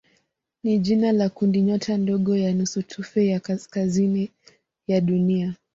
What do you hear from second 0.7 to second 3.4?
jina la kundinyota ndogo ya nusutufe ya